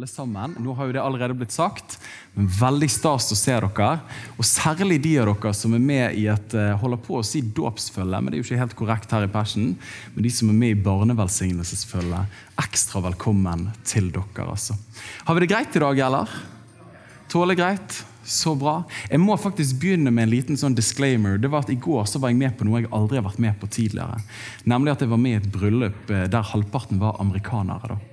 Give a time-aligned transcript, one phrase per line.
[0.00, 0.54] Alle sammen.
[0.58, 1.98] Nå har jo det allerede blitt sagt,
[2.32, 3.88] men veldig stas å se dere.
[4.40, 7.42] Og særlig de av dere som er med i et eh, holder på å si
[7.44, 9.74] dåpsfølge, men det er jo ikke helt korrekt her i persen.
[10.14, 12.22] Men de som er med i barnevelsignelsesfølge,
[12.64, 14.46] ekstra velkommen til dere.
[14.46, 14.78] altså.
[15.28, 16.32] Har vi det greit i dag, eller?
[17.28, 18.04] Tåler greit?
[18.24, 18.78] Så bra.
[19.10, 21.36] Jeg må faktisk begynne med en liten sånn disclaimer.
[21.36, 23.42] Det var at I går så var jeg med på noe jeg aldri har vært
[23.42, 24.22] med på tidligere.
[24.64, 27.98] Nemlig at jeg var med i et bryllup eh, der halvparten var amerikanere.
[27.98, 28.06] da.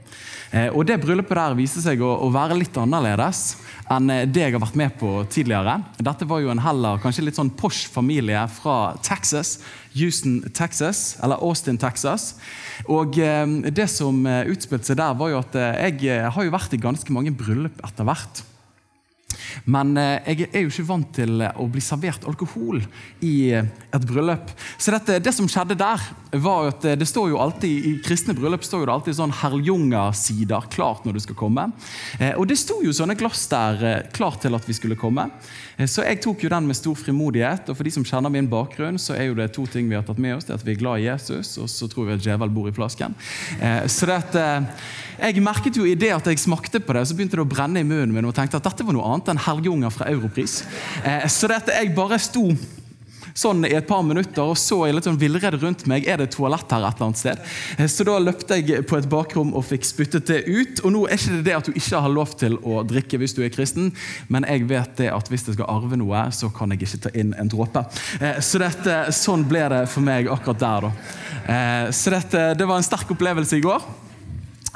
[0.51, 3.58] Eh, Og Det bryllupet der viste seg å, å være litt annerledes
[3.91, 5.77] enn eh, det jeg har vært med på tidligere.
[5.99, 9.57] Dette var jo en heller kanskje litt sånn posh familie fra Texas.
[9.97, 12.35] Houston, Texas, eller Austin, Texas.
[12.88, 16.81] Og eh, Det som utspilte seg der, var jo at jeg har jo vært i
[16.81, 18.44] ganske mange bryllup etter hvert.
[19.66, 22.81] Men eh, jeg er jo ikke vant til eh, å bli servert alkohol
[23.26, 24.52] i eh, et bryllup.
[24.78, 26.03] Så dette, det som skjedde der,
[26.38, 30.68] var at det står jo alltid i kristne bryllup står jo det alltid sånn Herljunga-sider
[30.73, 31.70] klart når du skal komme.
[32.36, 35.30] Og det sto jo sånne glass der klart til at vi skulle komme.
[35.88, 37.72] Så jeg tok jo den med stor frimodighet.
[37.72, 40.06] Og for de som kjenner min bakgrunn, så er jo det to ting vi har
[40.06, 40.48] tatt med oss.
[40.50, 42.68] Det er at vi er glad i Jesus, og så tror vi at djevel bor
[42.70, 43.16] i flasken.
[43.88, 44.40] Så det at,
[45.18, 47.81] jeg merket jo i det at jeg smakte på det, så begynte det å brenne
[47.81, 50.63] i munnen min og tenkte at dette var noe annet enn Helgunger fra Europris.
[51.03, 52.49] Eh, Så det at jeg bare sto
[53.38, 56.07] sånn i et par minutter og så jeg litt sånn villredd rundt meg.
[56.09, 57.41] Er det toalett her et eller annet sted?
[57.77, 60.81] Eh, Så da løpte jeg på et bakrom og fikk spyttet det ut.
[60.83, 63.35] Og nå er ikke det det at du ikke har lov til å drikke hvis
[63.38, 63.91] du er kristen,
[64.27, 67.13] men jeg vet det at hvis jeg skal arve noe, så kan jeg ikke ta
[67.13, 67.85] inn en dråpe.
[68.19, 71.91] Eh, Så dette, sånn ble det for meg akkurat der, da.
[71.94, 73.81] Så dette, det var en sterk opplevelse i går,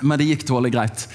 [0.03, 1.07] men det gikk tålelig greit.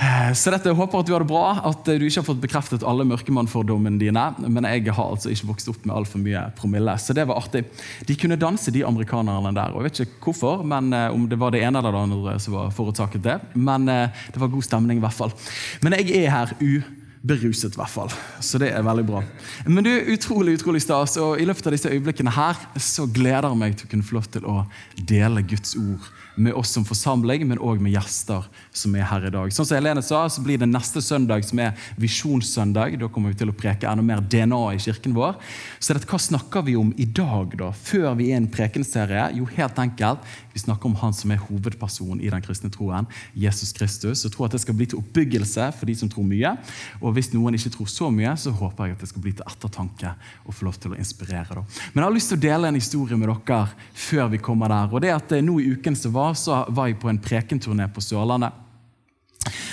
[0.00, 2.40] Eh, Så dette, Jeg håper at du har det bra, at du ikke har fått
[2.40, 4.22] bekreftet alle mørkemannfordommene dine.
[4.48, 7.66] Men jeg har altså ikke vokst opp med altfor mye promille, så det var artig.
[8.08, 9.74] De kunne danse, de amerikanerne der.
[9.74, 12.38] og Jeg vet ikke hvorfor, men eh, om det var det ene eller det andre
[12.40, 13.36] som var forårsaket det.
[13.54, 15.36] Men eh, det var god stemning i hvert fall.
[15.82, 18.14] Men jeg er her uberuset, i hvert fall.
[18.40, 19.20] Så det er veldig bra.
[19.66, 21.18] Men du, utrolig, utrolig stas.
[21.20, 24.16] Og i løpet av disse øyeblikkene her så gleder jeg meg til å kunne få
[24.16, 24.62] lov til å
[24.96, 29.32] dele Guds ord med oss som forsamling, men òg med gjester som er her i
[29.34, 29.52] dag.
[29.54, 32.98] Sånn som Helene sa, så blir det neste søndag som er visjonssøndag.
[33.00, 35.38] Da kommer vi til å preke enda mer DNA i kirken vår.
[35.78, 37.72] Så dette, hva snakker vi om i dag, da?
[37.74, 39.30] Før vi er i en prekenserie?
[39.38, 43.72] Jo, helt enkelt, vi snakker om han som er hovedpersonen i den kristne troen, Jesus
[43.76, 44.24] Kristus.
[44.26, 46.54] Og tror at det skal bli til oppbyggelse for de som tror mye.
[47.00, 49.46] Og hvis noen ikke tror så mye, så håper jeg at det skal bli til
[49.46, 50.14] ettertanke
[50.44, 51.60] og få lov til å inspirere.
[51.60, 51.64] Da.
[51.92, 53.60] Men jeg har lyst til å dele en historie med dere
[53.94, 54.92] før vi kommer der.
[54.92, 57.20] Og det er at eh, nå i uken så var, så var jeg på en
[57.22, 58.66] prekenturné på Sørlandet.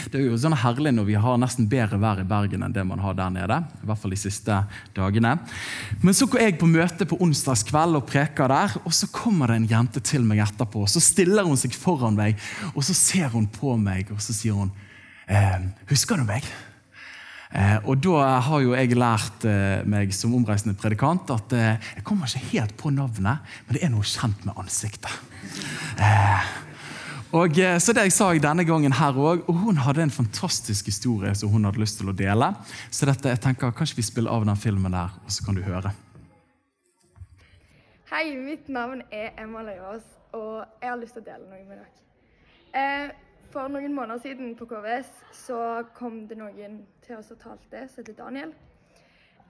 [0.08, 2.86] Det er jo sånn herlig når vi har nesten bedre vær i Bergen enn det
[2.88, 3.58] man har der nede.
[3.84, 4.60] I hvert fall de siste
[4.96, 5.34] dagene.
[6.04, 9.60] Men så går jeg på møte på onsdagskveld og preker der, og så kommer det
[9.60, 10.86] en jente til meg etterpå.
[10.88, 12.40] Så stiller hun seg foran meg,
[12.74, 14.72] og så ser hun på meg, og så sier hun
[15.28, 16.48] eh, 'Husker du meg?'
[17.56, 22.04] Eh, og da har jo jeg lært eh, meg som omreisende predikant at eh, jeg
[22.08, 25.12] kommer ikke helt på navnet, men det er noe kjent med ansiktet.
[27.38, 30.88] Og Så det jeg sa jeg denne gangen her også, og hun hadde en fantastisk
[30.88, 32.54] historie som hun hadde lyst til å dele.
[32.90, 35.62] Så dette, jeg tenker, kanskje vi spiller av den filmen der, og så kan du
[35.66, 35.92] høre.
[38.08, 40.08] Hei, mitt navn er Emma Løyås,
[40.40, 43.16] og jeg har lyst til å dele noe med dere.
[43.52, 45.60] For noen måneder siden på KVS så
[46.00, 48.54] kom det noen til oss og talte, som heter Daniel.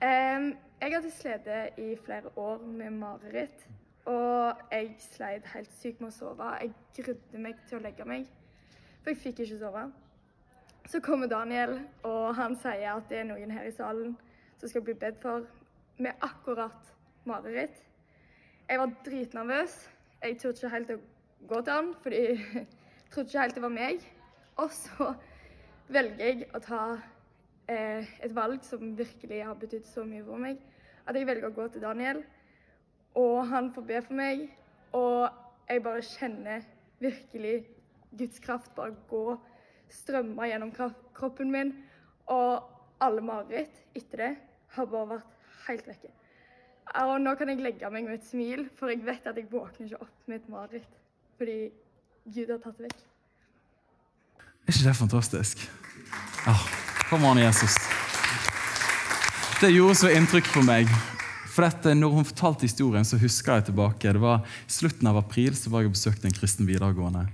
[0.00, 1.48] Jeg hadde slitt
[1.78, 3.64] i flere år med mareritt,
[4.06, 6.52] og jeg sleit helt sykt med å sove.
[6.62, 6.70] Jeg
[7.00, 8.28] grudde meg til å legge meg,
[9.02, 9.88] for jeg fikk ikke sove.
[10.88, 14.14] Så kommer Daniel, og han sier at det er noen her i salen
[14.60, 15.44] som skal bli bedt for
[15.98, 16.94] med akkurat
[17.28, 17.82] mareritt.
[18.68, 19.76] Jeg var dritnervøs.
[20.22, 20.98] Jeg turte ikke helt å
[21.50, 22.66] gå til han, fordi jeg
[23.10, 24.10] trodde ikke helt det var meg.
[24.58, 25.12] Og så
[25.88, 26.82] velger jeg å ta
[27.68, 30.60] et valg som virkelig har betydd så mye for meg.
[31.08, 32.22] At jeg velger å gå til Daniel,
[33.18, 34.46] og han får be for meg.
[34.96, 35.28] Og
[35.68, 36.66] jeg bare kjenner
[37.02, 37.56] virkelig
[38.18, 39.36] Guds kraft bare gå,
[39.92, 40.72] strømme gjennom
[41.16, 41.74] kroppen min.
[42.32, 42.64] Og
[43.04, 44.32] alle mareritt etter det
[44.76, 45.36] har bare vært
[45.68, 46.14] helt vekke.
[47.04, 49.90] Og nå kan jeg legge meg med et smil, for jeg vet at jeg våkner
[49.90, 50.98] ikke opp med et mareritt.
[51.36, 51.58] Fordi
[52.32, 53.04] Gud har tatt det vekk.
[54.68, 55.64] Er ikke det fantastisk?
[56.48, 56.64] Ah,
[57.08, 57.76] kom an, Jesus.
[59.60, 60.90] Det gjorde så inntrykk på meg.
[61.48, 64.12] For dette, når hun fortalte historien, så husker jeg tilbake.
[64.12, 67.24] Det var I slutten av april så var jeg og besøkte en kristen videregående.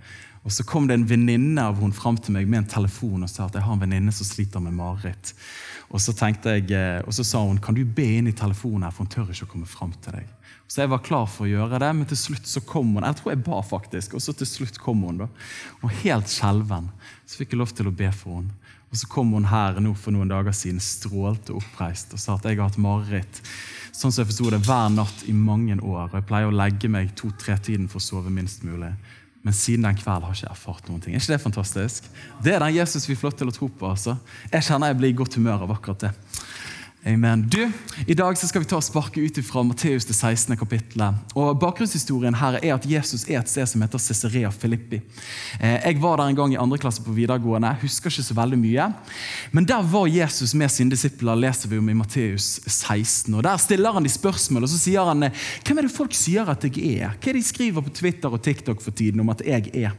[0.44, 3.30] Og Så kom det en venninne av hun fram til meg med en telefon og
[3.32, 5.32] sa at jeg har en venninne som sliter med mareritt.
[5.90, 8.84] Og så tenkte jeg, eh, og så sa hun kan du be inn i telefonen,
[8.84, 10.28] her, for hun tør ikke å komme fram til deg.
[10.68, 13.04] Så jeg var klar for å gjøre det, men til slutt så kom hun.
[13.04, 15.24] Jeg tror jeg ba faktisk, og så til slutt kom hun.
[15.24, 15.28] da.
[15.82, 16.92] Og helt skjelven.
[17.26, 18.63] Så fikk jeg lov til å be for henne.
[18.94, 22.44] Og så kom hun her nå for noen dager siden, strålte oppreist og sa at
[22.46, 23.40] jeg har hatt mareritt
[23.90, 26.08] sånn som jeg forsto det, hver natt i mange år.
[26.12, 28.92] Og jeg pleier å legge meg to-tre-tiden for å sove minst mulig.
[29.44, 31.14] Men siden den kvelden har jeg ikke erfart noen ting.
[31.14, 32.06] Er ikke det fantastisk?
[32.42, 33.90] Det er den Jesus vi får lov til å tro på.
[33.90, 34.14] altså.
[34.52, 36.12] Jeg kjenner jeg blir i godt humør av akkurat det.
[37.06, 37.48] Amen.
[37.48, 37.70] Du,
[38.06, 40.54] I dag så skal vi ta og sparke ut fra Matteus det 16.
[40.56, 41.34] kapittelet.
[41.36, 45.02] Og Bakgrunnshistorien her er at Jesus er et sted som heter Cesarea Filippi.
[45.60, 47.74] Eh, jeg var der en gang i andre klasse på videregående.
[47.82, 48.86] husker ikke så veldig mye.
[49.52, 53.34] Men der var Jesus med sine disipler, leser vi om i Matteus 16.
[53.34, 56.48] Og Der stiller han de spørsmål, og så sier han hvem er det folk sier
[56.48, 57.12] at jeg er?
[57.20, 59.92] Hva er det de skriver på Twitter og TikTok for tiden om at jeg er?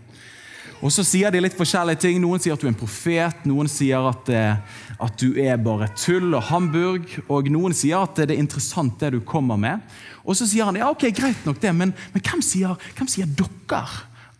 [0.85, 2.19] Og så sier de litt forskjellige ting.
[2.21, 5.87] Noen sier at du er en profet, noen sier at, eh, at du er bare
[5.97, 9.95] tull og hamburg, og noen sier at det er interessant det du kommer med.
[10.21, 13.31] Og så sier han ja, ok, greit nok det, men, men hvem, sier, hvem sier
[13.39, 13.81] dere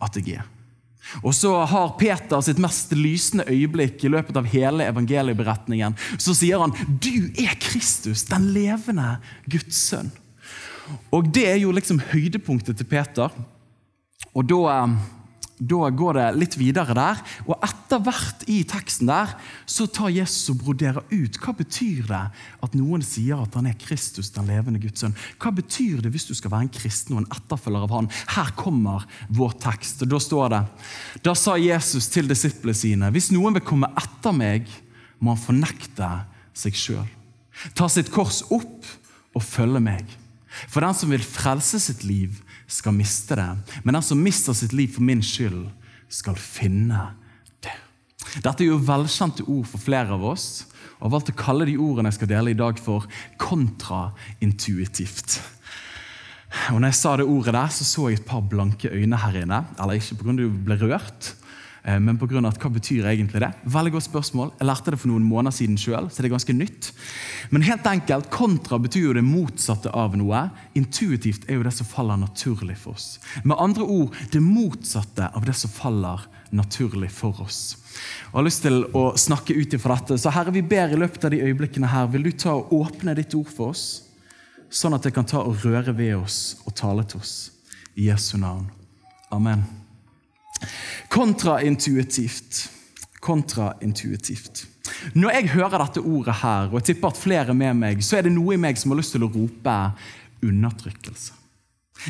[0.06, 0.52] at jeg er?
[1.22, 5.94] Og så har Peter sitt mest lysende øyeblikk i løpet av hele evangelieberetningen.
[6.18, 9.16] Så sier han du er Kristus, den levende
[9.50, 10.10] Guds sønn.
[11.14, 13.34] Og det er jo liksom høydepunktet til Peter.
[14.34, 14.98] Og da eh,
[15.58, 17.20] da går det litt videre der.
[17.48, 19.32] Og etter hvert i teksten der
[19.64, 22.22] så tar Jesus og broderer ut hva betyr det
[22.66, 25.16] at noen sier at han er Kristus, den levende Guds sønn.
[25.40, 28.10] Hva betyr det hvis du skal være en kristen og en etterfølger av han?
[28.36, 30.04] Her kommer vår tekst.
[30.04, 30.62] og Da står det
[31.24, 34.68] Da sa Jesus til disiplene sine.: Hvis noen vil komme etter meg,
[35.18, 36.10] må han fornekte
[36.56, 37.08] seg sjøl.
[37.74, 38.84] Ta sitt kors opp
[39.36, 40.04] og følge meg.
[40.68, 43.48] For den som vil frelse sitt liv, skal miste det.
[43.84, 45.66] Men den som mister sitt liv for min skyld,
[46.08, 47.00] skal finne
[47.64, 47.74] det.
[48.42, 50.66] Dette er jo velkjente ord for flere av oss.
[50.96, 53.06] Og jeg har valgt å kalle de ordene jeg skal dele i dag, for
[53.42, 55.40] kontraintuitivt.
[56.72, 59.42] Og når jeg sa det ordet der, så så jeg et par blanke øyne her
[59.42, 59.60] inne.
[59.76, 60.36] Eller ikke pga.
[60.38, 61.34] du ble rørt,
[62.02, 63.52] men på grunn av at, hva betyr egentlig det?
[63.70, 64.48] Veldig godt spørsmål.
[64.58, 66.88] Jeg lærte det for noen måneder siden sjøl, så det er ganske nytt.
[67.54, 70.48] Men helt enkelt, kontra betyr jo det motsatte av noe.
[70.78, 73.20] Intuitivt er jo det som faller naturlig for oss.
[73.44, 77.76] Med andre ord det motsatte av det som faller naturlig for oss.
[78.32, 80.18] Og Jeg har lyst til å snakke ut ifra dette.
[80.18, 83.14] Så Herre, vi ber i løpet av de øyeblikkene her, vil du ta og åpne
[83.16, 83.86] ditt ord for oss,
[84.70, 87.36] sånn at det kan ta og røre ved oss og tale til oss.
[87.94, 88.66] I Jesu navn.
[89.32, 89.64] Amen.
[91.12, 92.66] Kontraintuitivt.
[93.20, 94.66] Kontraintuitivt.
[95.14, 98.26] Når jeg hører dette ordet her, og jeg tipper at flere med meg, så er
[98.26, 99.78] det noe i meg som har lyst til å rope
[100.46, 101.34] undertrykkelse.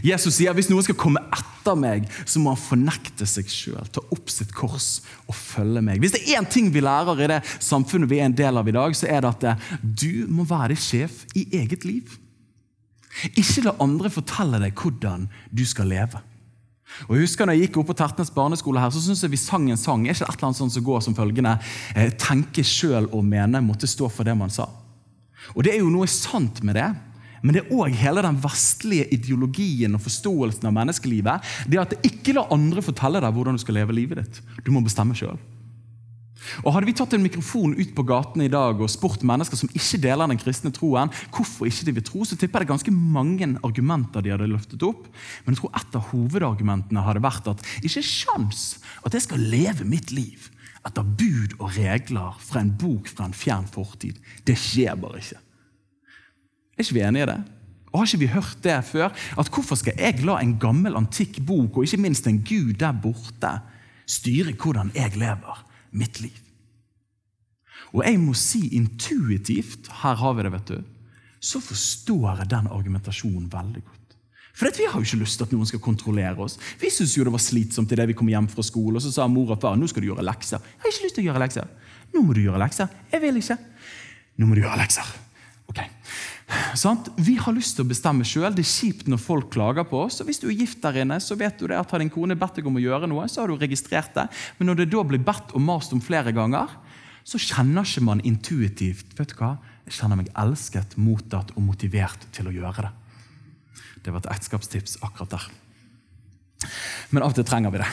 [0.04, 3.86] Jesus sier at hvis noen skal komme etter meg, så må han fornekte seg sjøl,
[3.94, 6.02] ta opp sitt kors og følge meg.
[6.02, 8.68] Hvis det er én ting vi lærer i det samfunnet vi er en del av
[8.68, 12.18] i dag, så er det at du må være sjef i eget liv.
[13.38, 16.20] Ikke la andre fortelle deg hvordan du skal leve.
[17.06, 19.40] Og jeg husker når jeg gikk opp på Tertnes barneskole, her, så synes jeg vi
[19.40, 20.06] sang en sang.
[20.06, 21.56] Er ikke et eller annet sånt som går som følgende
[21.94, 24.68] eh, Tenke sjøl og mene måtte stå for det man sa.
[25.54, 26.88] Og Det er jo noe sant med det.
[27.44, 31.52] Men det er òg hele den vestlige ideologien og forståelsen av menneskelivet.
[31.68, 34.40] Det at det ikke la andre fortelle deg hvordan du skal leve livet ditt.
[34.66, 35.36] Du må bestemme sjøl.
[36.64, 39.70] Og Hadde vi tatt en mikrofon ut på gatene i dag og spurt mennesker som
[39.72, 42.94] ikke deler den kristne troen, hvorfor ikke de vil tro, så tipper jeg det ganske
[42.96, 45.08] mange argumenter de hadde løftet opp.
[45.44, 48.68] Men jeg tror et av hovedargumentene hadde vært at ikke sjans
[49.06, 50.50] at jeg skal leve mitt liv
[50.86, 54.18] etter bud og regler fra en bok fra en fjern fortid.
[54.46, 55.40] Det skjer bare ikke.
[56.76, 57.38] Er ikke vi enige i det?
[57.90, 59.14] Og Har ikke vi hørt det før?
[59.40, 62.92] At Hvorfor skal jeg la en gammel, antikk bok, og ikke minst en gud der
[62.92, 63.54] borte,
[64.06, 65.62] styre hvordan jeg lever?
[65.96, 66.36] Mitt liv.
[67.94, 70.80] Og jeg må si intuitivt, her har vi det, vet du,
[71.40, 74.02] så forstår jeg den argumentasjonen veldig godt.
[74.56, 76.56] For Vi har jo ikke lyst til at noen skal kontrollere oss.
[76.80, 79.26] Vi syntes jo det var slitsomt idet vi kom hjem fra skole, og så sa
[79.28, 80.64] mor og far nå skal du gjøre lekser.
[80.64, 81.68] Jeg har ikke lyst til å gjøre lekser.
[82.14, 82.94] Nå må du gjøre lekser.
[83.12, 83.58] Jeg vil ikke.
[84.40, 85.12] Nå må du gjøre lekser.
[85.68, 85.82] Ok.
[86.78, 87.00] Sånn?
[87.18, 88.52] Vi har lyst til å bestemme sjøl.
[88.54, 90.20] Det er kjipt når folk klager på oss.
[90.22, 92.36] og Hvis du er gift der inne, så vet du det at har din kone
[92.38, 94.28] bedt deg om å gjøre noe, så har du registrert det.
[94.58, 96.70] Men når det da blir bedt og mast om flere ganger,
[97.26, 99.56] så kjenner ikke man intuitivt vet du hva?
[99.86, 102.94] Jeg kjenner meg elsket, mottatt og motivert til å gjøre det.
[104.06, 105.46] Det var et ekteskapstips akkurat der.
[107.10, 107.90] Men av og til trenger vi det.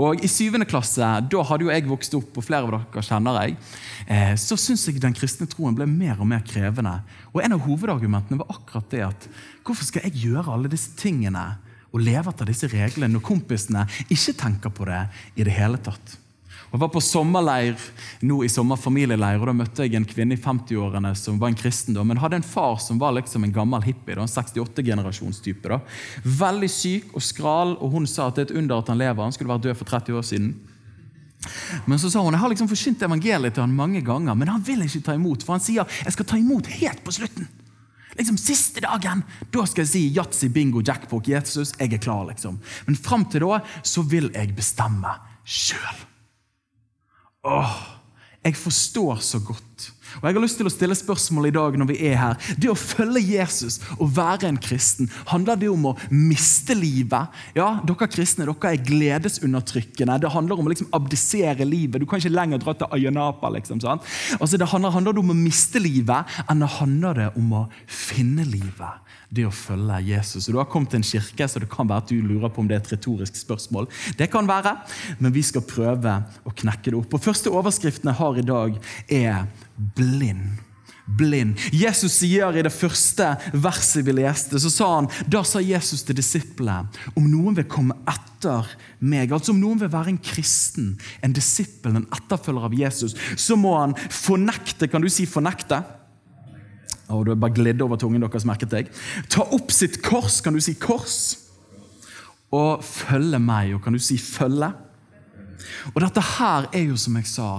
[0.00, 3.36] Og I syvende klasse, da hadde jo jeg vokst opp, og flere av dere kjenner
[3.42, 3.56] jeg,
[4.06, 7.02] eh, så syns jeg den kristne troen ble mer og mer krevende.
[7.34, 9.28] Og En av hovedargumentene var akkurat det at
[9.64, 11.58] hvorfor skal jeg gjøre alle disse tingene
[11.90, 15.04] og leve etter disse reglene når kompisene ikke tenker på det
[15.36, 16.19] i det hele tatt?
[16.70, 17.74] Jeg var på sommerleir
[18.22, 21.98] nå i sommerfamilieleir, og da møtte jeg en kvinne i 50-årene som var en kristen,
[22.06, 24.14] men hadde en far som var liksom en gammel hippie.
[24.14, 25.66] En 68-generasjonstype.
[25.66, 25.80] da.
[26.22, 29.22] Veldig syk og skral, og hun sa at det er et under at han lever.
[29.24, 30.52] Han skulle vært død for 30 år siden.
[31.90, 34.62] Men så sa hun jeg har liksom forsynt evangeliet til han mange ganger, men han
[34.62, 37.48] vil ikke ta imot, for han sier jeg skal ta imot helt på slutten.
[38.18, 41.72] Liksom Siste dagen da skal jeg si yatzy, bingo, jackpot, Jesus.
[41.80, 42.60] Jeg er klar, liksom.
[42.86, 46.06] Men fram til da så vil jeg bestemme sjøl.
[47.40, 47.76] Åh,
[48.44, 49.90] jeg forstår så godt.
[50.20, 52.38] Og Jeg har lyst til å stille spørsmål i dag når vi er her.
[52.60, 57.30] Det å følge Jesus og være en kristen, handler det om å miste livet?
[57.56, 60.18] Ja, dere kristne dere er gledesundertrykkende.
[60.20, 62.02] Det handler om å liksom abdisere livet.
[62.02, 63.52] Du kan ikke lenger dra til Ayanapa.
[63.56, 64.04] Liksom, sant?
[64.40, 67.64] Altså, det handler, handler det om å miste livet, enn det handler det om å
[67.86, 69.09] finne livet?
[69.30, 70.48] Det å følge Jesus.
[70.48, 72.62] Og Du har kommet til en kirke, så det kan være at du lurer på
[72.62, 73.86] om det er et retorisk spørsmål.
[74.18, 74.74] Det kan være,
[75.22, 77.14] men vi skal prøve å knekke det opp.
[77.14, 79.46] Og Første overskriften jeg har i dag, er
[79.76, 80.66] blind.
[81.10, 81.58] Blind.
[81.74, 86.18] Jesus sier i det første verset vi leste, så sa han, da sa Jesus til
[86.18, 86.86] disiplene
[87.18, 88.68] om noen vil komme etter
[89.02, 93.58] meg, altså om noen vil være en kristen, en disippel, en etterfølger av Jesus, så
[93.58, 94.90] må han fornekte.
[94.90, 95.82] Kan du si fornekte?
[97.10, 98.90] Og du er bare glidd over tungen deres, merket jeg.
[99.32, 101.18] Ta opp sitt kors, kan du si kors?
[102.54, 104.70] Og følge meg, og kan du si følge?
[105.94, 107.50] Og dette her er jo som jeg sa,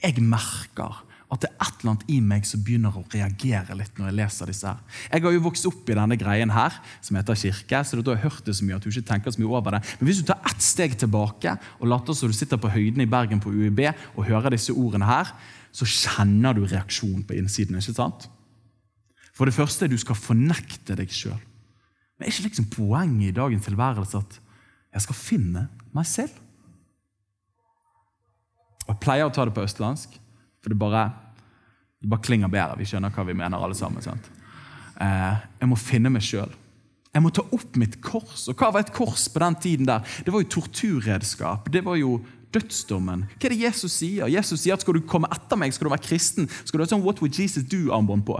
[0.00, 3.98] jeg merker at det er et eller annet i meg som begynner å reagere litt
[3.98, 4.80] når jeg leser disse her.
[5.12, 8.24] Jeg har jo vokst opp i denne greien her, som heter kirke, så da har
[8.24, 9.82] hørt det så mye at du ikke tenker så mye over det.
[10.00, 13.08] Men hvis du tar ett steg tilbake og later som du sitter på høyden i
[13.10, 13.84] Bergen på UiB
[14.16, 15.30] og hører disse ordene her,
[15.70, 17.78] så kjenner du reaksjon på innsiden.
[17.78, 18.26] ikke sant?
[19.40, 21.38] For det første, du skal fornekte deg sjøl.
[22.18, 24.34] Men er ikke liksom poenget i dagens tilværelse at
[24.92, 25.62] jeg skal finne
[25.96, 26.34] meg selv?
[28.84, 30.18] Og Jeg pleier å ta det på østlandsk,
[30.60, 31.06] for det bare,
[32.04, 32.76] det bare klinger bedre.
[32.82, 34.04] Vi skjønner hva vi mener, alle sammen.
[34.04, 34.28] sant?
[35.00, 36.52] Eh, jeg må finne meg sjøl.
[37.08, 38.42] Jeg må ta opp mitt kors.
[38.52, 39.88] Og hva var et kors på den tiden?
[39.88, 40.04] der?
[40.26, 41.70] Det var jo torturredskap.
[41.72, 42.18] Det var jo
[42.52, 43.24] dødsdommen.
[43.38, 44.28] Hva er det Jesus sier?
[44.28, 46.90] Jesus sier at skal du komme etter meg, skal du være kristen, skal du ha
[46.92, 48.36] sånn What would Jesus do-armbånd på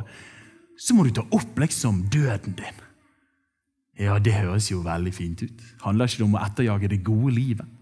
[0.80, 2.78] så må du ta opp liksom døden din.
[4.00, 5.66] Ja, det høres jo veldig fint ut.
[5.84, 7.76] Handler ikke det om å etterjage det gode livet?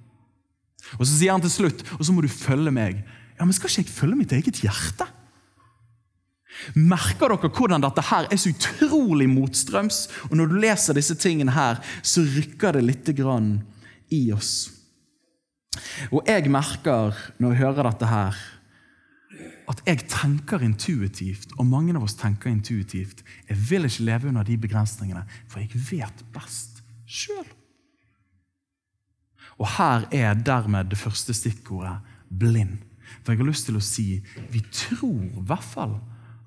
[0.98, 3.04] Og Så sier han til slutt og så må du følge meg.
[3.38, 5.06] Ja, Men skal ikke jeg følge mitt eget hjerte?
[6.74, 10.08] Merker dere hvordan dette her er så utrolig motstrøms?
[10.30, 13.60] Og Når du leser disse tingene her, så rykker det litt grann
[14.10, 14.72] i oss.
[16.10, 18.38] Og jeg merker, når jeg hører dette her,
[19.68, 23.22] at jeg tenker intuitivt, og mange av oss tenker intuitivt.
[23.48, 27.46] Jeg vil ikke leve under de begrensningene, for jeg vet best sjøl.
[29.58, 31.98] Og her er dermed det første stikkordet
[32.30, 32.78] blind.
[33.22, 34.06] For jeg har lyst til å si
[34.52, 35.98] vi tror i hvert fall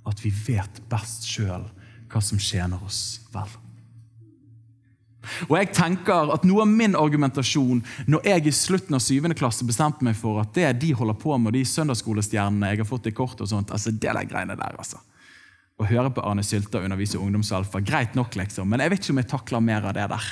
[0.07, 1.67] at vi vet best sjøl
[2.11, 3.51] hva som tjener oss vel.
[5.47, 9.29] Og jeg tenker at Noe av min argumentasjon når jeg i slutten av 7.
[9.37, 13.09] klasse bestemte meg for at det de holder på med, de søndagsskolestjernene jeg har fått
[13.11, 15.01] i kort, og sånt, altså det der greiene der, altså.
[15.81, 19.21] Å høre på Arne Sylta undervise ungdomsalfa, greit nok, liksom, men jeg vet ikke om
[19.21, 20.27] jeg takler mer av det der.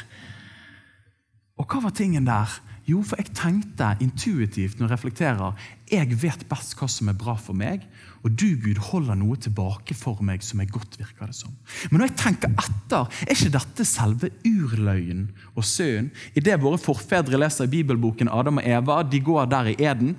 [1.59, 2.59] Og hva var tingen der?
[2.89, 7.33] Jo, for jeg tenkte intuitivt når jeg reflekterer jeg vet best hva som er bra
[7.37, 7.83] for meg,
[8.21, 11.53] og du, Gud, holder noe tilbake for meg som er godt, virker det som.
[11.89, 16.11] Men når jeg tenker etter, er ikke dette selve urløgnen og sønnen?
[16.37, 20.17] Idet våre forfedre leser i bibelboken Adam og Eva, de går der i eden,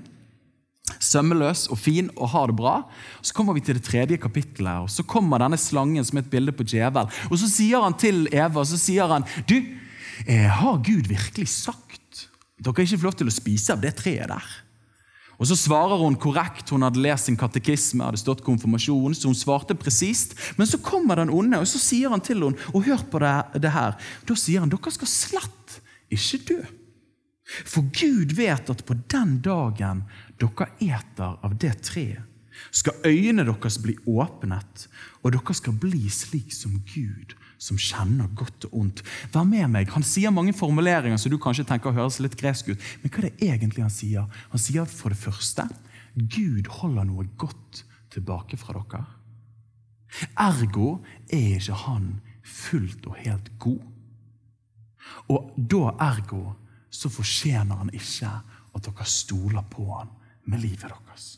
[1.01, 2.75] sømmeløs og fin og har det bra.
[3.23, 6.33] Så kommer vi til det tredje kapittelet, og så kommer denne slangen som er et
[6.33, 7.11] bilde på djevel.
[7.31, 9.61] Og så sier han til Eva, så sier han, du,
[10.27, 11.90] eh, har Gud virkelig sagt
[12.61, 14.51] dere har ikke fått lov til å spise av det treet der?
[15.41, 16.69] Og Så svarer hun korrekt.
[16.69, 20.37] Hun hadde lest sin katekisme, hadde stått konfirmasjon, så hun svarte presist.
[20.61, 23.63] Men så kommer den onde, og så sier han til henne og hør på det,
[23.65, 23.97] det her.
[24.29, 25.81] Da sier han dere skal slett
[26.13, 26.61] ikke dø.
[27.65, 30.05] For Gud vet at på den dagen
[30.39, 32.27] dere eter av det treet,
[32.71, 34.85] skal øynene deres bli åpnet,
[35.25, 39.03] og dere skal bli slik som Gud, som kjenner godt og ondt.
[39.35, 39.91] Vær med meg.
[39.93, 42.89] Han sier mange formuleringer som du kanskje tenker høres litt gresk ut.
[43.03, 44.43] Men hva er det egentlig han sier?
[44.55, 45.69] Han sier for det første
[46.17, 49.05] Gud holder noe godt tilbake fra dere.
[50.41, 50.97] Ergo
[51.31, 52.09] er ikke han
[52.43, 53.85] fullt og helt god.
[55.31, 56.43] Og da ergo
[56.91, 58.33] så fortjener han ikke
[58.75, 60.11] at dere stoler på han
[60.51, 61.37] med livet deres.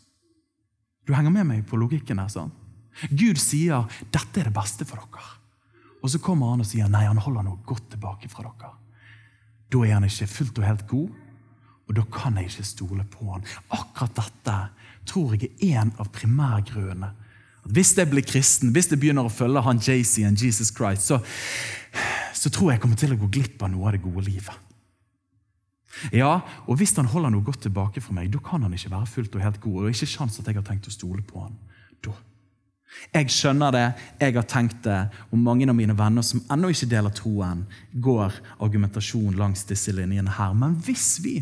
[1.04, 2.30] Du henger med meg på logikken her?
[2.32, 2.54] sant?
[3.10, 5.41] Gud sier 'dette er det beste for dere'.
[6.02, 8.74] Og så kommer han og sier 'nei, han holder noe godt tilbake fra dere'.
[9.72, 11.10] Da er han ikke fullt og helt god,
[11.88, 13.44] og da kan jeg ikke stole på han.
[13.70, 14.56] Akkurat dette
[15.06, 17.12] tror jeg er en av primærgrunnene.
[17.62, 21.20] Hvis jeg blir kristen, hvis jeg begynner å følge han JC og Jesus Christ, så,
[22.34, 24.58] så tror jeg jeg kommer til å gå glipp av noe av det gode livet.
[26.10, 29.06] Ja, og Hvis han holder noe godt tilbake fra meg, da kan han ikke være
[29.06, 29.82] fullt og helt god.
[29.82, 31.58] og ikke sjans at jeg har tenkt å stole på han.
[32.02, 32.16] Da.
[33.12, 33.86] Jeg skjønner det,
[34.20, 38.38] jeg har tenkt det, og mange av mine venner som ennå ikke deler troen, går
[38.62, 40.54] argumentasjon langs disse linjene her.
[40.56, 41.38] Men hvis vi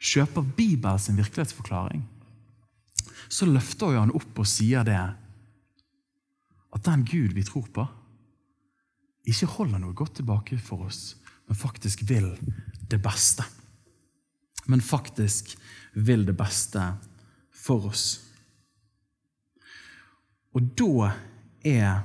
[0.00, 2.04] kjøper Bibels virkelighetsforklaring,
[3.30, 5.00] så løfter han opp og sier det
[6.70, 7.86] at den Gud vi tror på,
[9.30, 11.14] ikke holder noe godt tilbake for oss,
[11.46, 12.32] men faktisk vil
[12.90, 13.44] det beste.
[14.70, 15.56] Men faktisk
[15.94, 16.82] vil det beste
[17.50, 18.29] for oss.
[20.54, 21.10] Og da
[21.64, 22.00] er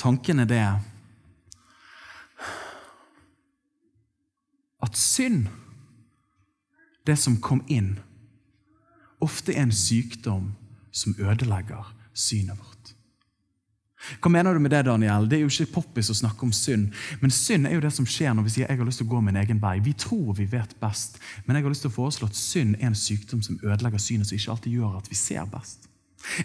[0.00, 0.64] tankene det
[4.84, 5.46] at synd,
[7.06, 7.98] det som kom inn,
[9.20, 10.52] ofte er en sykdom
[10.92, 12.73] som ødelegger synet vårt.
[14.20, 15.28] Hva mener du med det, Daniel?
[15.28, 16.92] Det er jo ikke poppis å snakke om synd.
[17.22, 19.14] Men synd er jo det som skjer når vi sier jeg har lyst til å
[19.14, 19.78] gå min egen vei.
[19.84, 22.90] Vi tror vi vet best, men jeg har lyst til å foreslå at synd er
[22.90, 25.90] en sykdom som ødelegger synet, som ikke alltid gjør at vi ser best.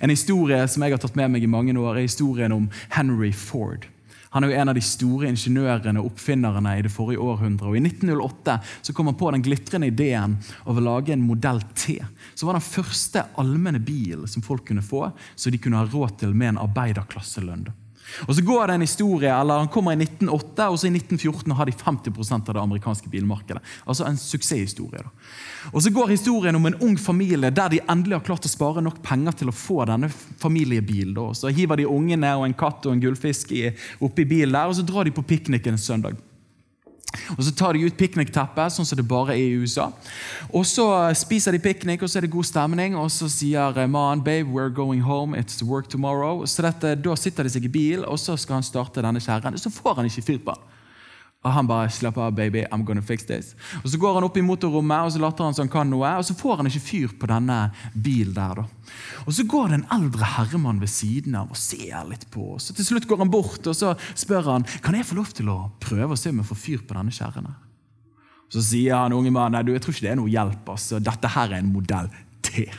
[0.04, 3.32] En historie som jeg har tatt med meg i mange år, er historien om Henry
[3.32, 3.88] Ford.
[4.29, 7.65] Han er jo en av de store ingeniørene og oppfinnerne i det forrige århundret.
[7.71, 11.63] Og I 1908 så kom han på den glitrende ideen av å lage en modell
[11.74, 11.98] T.
[12.36, 16.19] Som var den første allmenne bilen som folk kunne få, så de kunne ha råd
[16.21, 17.71] til med en arbeiderklasselønn.
[18.28, 21.51] Og så går det en historie, eller Han kommer i 1908, og så i 1914
[21.51, 23.62] har de 50% av det amerikanske bilmarkedet.
[23.86, 25.04] Altså en suksesshistorie.
[25.04, 25.10] da.
[25.74, 28.81] Og Så går historien om en ung familie der de endelig har klart å spare
[28.81, 31.14] nok penger til å få denne familiebilen.
[31.14, 31.33] da.
[31.33, 33.53] Så hiver de ungene og en katt og en gullfisk
[34.01, 36.18] oppi bilen der, og så drar de på piknik en søndag.
[37.37, 39.89] Og Så tar de ut piknikteppet, sånn som det bare er i USA.
[40.53, 40.85] Og Så
[41.17, 42.98] spiser de piknik, og så er det god stemning.
[42.98, 46.45] Og så sier mannen babe, we're going home, it's work tomorrow.
[46.45, 49.57] Så dette, Da sitter de seg i bil, og så skal han starte denne kjerren.
[49.57, 50.78] Så får han ikke fyr på den.
[51.40, 53.56] Og han bare 'slapp av, baby, I'm gonna fix this'.
[53.84, 56.18] Og Så går han opp i motorrommet og så later han som han kan noe,
[56.18, 58.34] og så får han ikke fyr på denne bilen.
[58.34, 58.66] der da.
[59.25, 62.56] Og Så går det en eldre herremann ved siden av og ser litt på.
[62.56, 62.68] oss.
[62.68, 65.72] Til slutt går han bort og så spør han, kan jeg få lov til å
[65.80, 67.56] prøve å se om jeg får fyr på denne kjerren.
[68.50, 70.70] Så sier han unge mannen du, jeg tror ikke det er noe hjelp.
[70.70, 71.00] altså.
[71.00, 72.10] Dette her er en modell
[72.42, 72.70] T.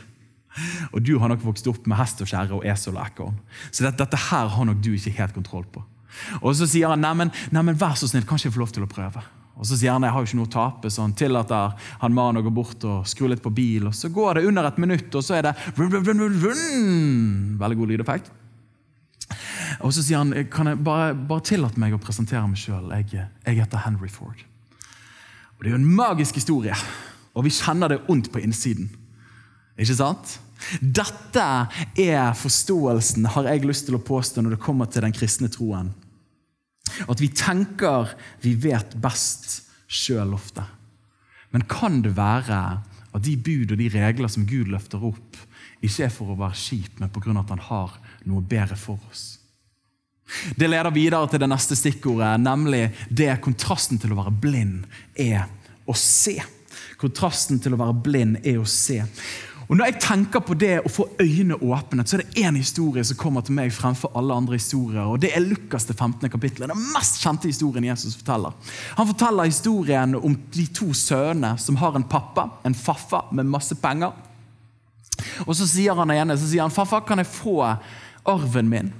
[0.93, 3.39] Og du har nok vokst opp med hest og kjerre og esel og ekorn.
[3.71, 5.83] Så dette, dette her har nok du ikke helt kontroll på.
[6.41, 8.85] Og Så sier han neimen, neimen, vær så snill, kan ikke jeg få lov til
[8.85, 9.23] å prøve?
[9.61, 12.15] Og Så sier han jeg har jo ikke noe å tape, så han tillater han
[12.17, 13.87] mannen å gå bort og skru litt på bil.
[13.91, 16.63] og Så går det under et minutt, og så er det vun, vun, vun, vun.
[17.61, 18.31] Veldig god lydeffekt.
[19.81, 22.89] Og Så sier han kan jeg bare, bare tillate meg å presentere meg sjøl.
[22.95, 24.41] Jeg, jeg heter Henry Ford.
[25.55, 26.75] Og Det er jo en magisk historie,
[27.37, 28.89] og vi kjenner det ondt på innsiden.
[29.77, 30.39] Ikke sant?
[30.81, 31.45] Dette
[31.97, 35.93] er forståelsen, har jeg lyst til å påstå, når det kommer til den kristne troen.
[37.07, 40.63] At vi tenker vi vet best sjøl ofte.
[41.51, 42.61] Men kan det være
[43.11, 45.37] at de bud og de regler som Gud løfter opp,
[45.81, 47.33] ikke er for å være kjip, men pga.
[47.39, 47.95] at han har
[48.29, 49.41] noe bedre for oss?
[50.55, 54.85] Det leder videre til det neste stikkordet, nemlig det kontrasten til å være blind
[55.19, 55.43] er
[55.83, 56.37] å se.
[57.01, 59.01] Kontrasten til å være blind er å se.
[59.71, 63.05] Og Når jeg tenker på det å få øynene åpnet, så er det én historie
[63.07, 65.05] som kommer til meg fremfor alle andre historier.
[65.07, 66.27] og Det er Lukas det 15.
[66.29, 66.67] kapittel.
[66.67, 68.51] Den mest kjente historien Jesus forteller.
[68.97, 73.75] Han forteller historien om de to sønnene som har en pappa, en faffa, med masse
[73.75, 74.11] penger.
[75.47, 77.77] Og Så sier han ene så sier han, 'Faffa, kan jeg få
[78.25, 78.93] arven min?'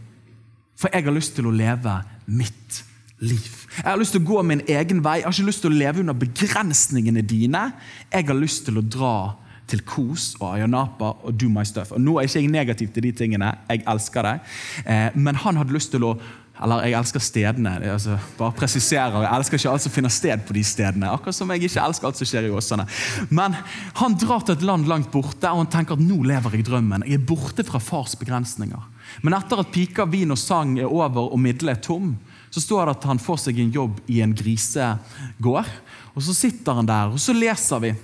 [0.78, 2.84] For jeg har lyst til å leve mitt
[3.20, 3.68] liv.
[3.76, 5.18] Jeg har lyst til å gå min egen vei.
[5.18, 7.74] Jeg har ikke lyst til å leve under begrensningene dine.
[8.12, 9.36] Jeg har lyst til å dra
[9.72, 11.94] til Kos og Ayanapa og Do My Stuff.
[11.96, 14.38] Og Nå er ikke jeg negativ til de tingene, jeg elsker det.
[14.86, 16.16] Eh, men han hadde lyst til å
[16.62, 17.72] eller jeg elsker stedene.
[17.90, 21.10] Altså, bare presiserer, Jeg elsker ikke alt som finner sted på de stedene.
[21.10, 22.86] akkurat som jeg ikke elsker alt som skjer i Åsane.
[23.30, 23.56] Men
[23.98, 27.08] han drar til et land langt borte og han tenker at nå lever jeg drømmen.
[27.08, 28.78] Jeg er borte fra fars begrensninger.
[29.24, 32.14] Men etter at pika, vin og sang er over og middelet er tom,
[32.52, 35.70] så står det at han får seg en jobb i en grisegård.
[36.14, 37.96] Og Så sitter han der, og så leser vi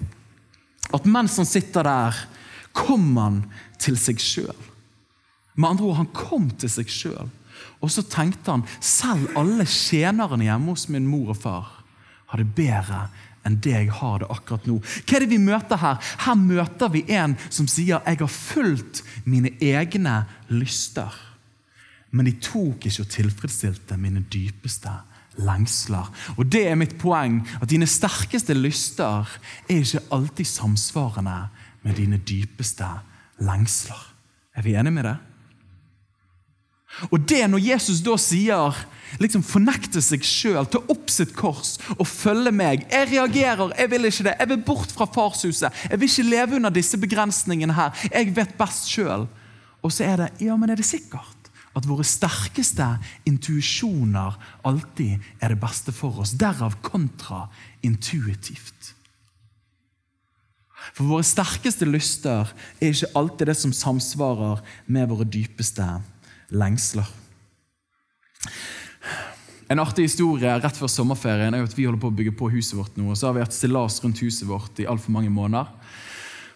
[0.93, 2.19] at mens han sitter der,
[2.77, 3.41] kom han
[3.81, 4.63] til seg sjøl.
[5.57, 7.31] Med andre ord, han kom til seg sjøl.
[7.81, 11.73] Og så tenkte han selv alle tjenerne hjemme hos min mor og far
[12.27, 13.05] har det bedre
[13.47, 14.77] enn det jeg har det akkurat nå.
[14.81, 15.99] Hva er det vi møter her?
[16.25, 21.15] Her møter vi en som sier 'jeg har fulgt mine egne lyster'.
[22.11, 24.91] Men de tok ikke og tilfredsstilte mine dypeste
[25.37, 26.09] lengsler.
[26.37, 29.29] Og det er mitt poeng, at dine sterkeste lyster
[29.67, 31.39] er ikke alltid samsvarende
[31.85, 32.87] med dine dypeste
[33.39, 33.99] lengsler.
[34.57, 35.17] Er vi enige med det?
[37.11, 38.77] Og det når Jesus da sier
[39.21, 44.09] liksom fornekte seg sjøl, ta opp sitt kors og følge meg Jeg reagerer, jeg vil
[44.09, 44.35] ikke det.
[44.39, 45.83] Jeg vil bort fra farshuset.
[45.91, 48.07] Jeg vil ikke leve under disse begrensningene her.
[48.11, 49.27] Jeg vet best sjøl.
[49.85, 51.36] Og så er det Ja, men er det sikkert?
[51.77, 52.87] At våre sterkeste
[53.29, 54.33] intuisjoner
[54.65, 56.33] alltid er det beste for oss.
[56.39, 58.97] Derav kontraintuitivt.
[60.95, 65.85] For våre sterkeste lyster er ikke alltid det som samsvarer med våre dypeste
[66.49, 67.07] lengsler.
[69.67, 72.77] En artig historie rett før sommerferien er at vi holder på å bygge på huset
[72.79, 73.09] vårt nå.
[73.11, 75.67] og Så har vi hatt stillas rundt huset vårt i altfor mange måneder.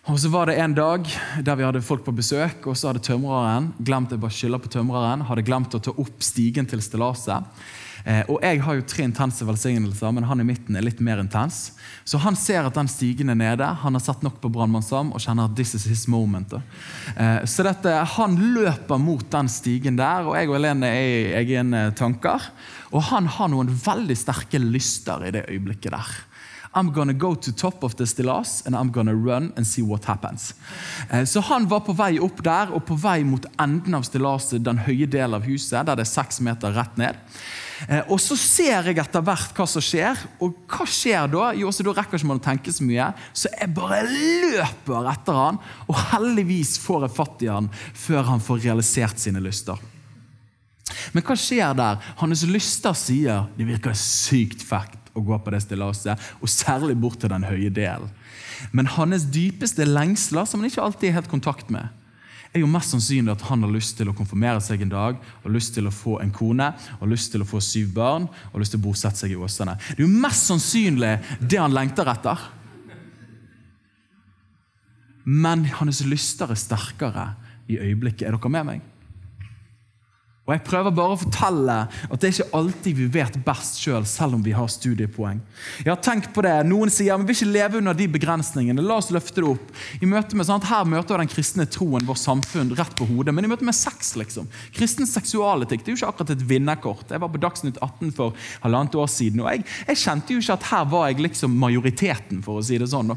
[0.10, 1.06] Og Så var det en dag
[1.46, 4.72] der vi hadde folk på besøk, og så hadde tømreren glemt jeg bare skylder på
[4.74, 7.46] tømreren, hadde glemt å ta opp stigen til stillaset.
[8.02, 11.22] Eh, og Jeg har jo tre intense velsignelser, men han i midten er litt mer
[11.22, 11.76] intens.
[12.04, 13.68] Så han ser at den stigen er nede.
[13.84, 16.58] Han har sett nok på brannmannsam og kjenner at this is his moment.
[17.16, 21.34] Eh, så dette, Han løper mot den stigen der, og jeg og Helene er i
[21.44, 22.50] egne tanker.
[22.92, 26.10] Og han har noen veldig sterke lyster i det øyeblikket der.
[26.74, 30.06] I'm gonna go to top of the stillas and I'm gonna run and see what
[30.06, 30.54] happens.
[31.10, 34.64] Eh, så han var på vei opp der og på vei mot enden av stillaset,
[34.64, 37.20] den høye delen av huset, der det er seks meter rett ned.
[37.90, 40.16] Eh, og Så ser jeg etter hvert hva som skjer.
[40.40, 41.52] Og hva skjer da?
[41.60, 43.10] Jo, så Da rekker ikke man å tenke så mye.
[43.34, 48.40] Så jeg bare løper etter han, og heldigvis får jeg fatt i han før han
[48.40, 49.76] får realisert sine lyster.
[51.12, 52.00] Men hva skjer der?
[52.22, 57.20] Hans lyster sier det virker sykt fekt å gå på det stillaset, og særlig bort
[57.22, 58.12] til den høye delen.
[58.72, 61.90] Men hans dypeste lengsler, som han ikke alltid er helt kontakt med,
[62.52, 65.54] er jo mest sannsynlig at han har lyst til å konfirmere seg en dag, og
[65.56, 66.68] lyst til å få en kone,
[67.00, 69.78] og lyst til å få syv barn og lyst til å bosette seg i Åsane.
[69.92, 72.44] Det er jo mest sannsynlig det han lengter etter.
[75.24, 77.28] Men hans lyster er sterkere
[77.72, 78.28] i øyeblikket.
[78.28, 78.91] Er dere med meg?
[80.50, 84.02] Og Jeg prøver bare å fortelle at det er ikke alltid vi vet best sjøl,
[84.02, 85.38] selv, selv om vi har studiepoeng.
[85.84, 86.56] Jeg har tenkt på det.
[86.66, 88.82] Noen sier vi vil ikke leve under de begrensningene.
[88.82, 89.70] La oss løfte det opp.
[90.02, 90.66] I møte med, sant?
[90.66, 93.36] Her møter den kristne troen vår samfunn rett på hodet.
[93.38, 94.50] Men i møte med sex, liksom.
[94.74, 97.14] Kristen seksualetikk det er jo ikke akkurat et vinnerkort.
[97.14, 100.58] Jeg var på Dagsnytt 18 for halvannet år siden, og jeg, jeg kjente jo ikke
[100.58, 103.14] at her var jeg liksom majoriteten, for å si det sånn.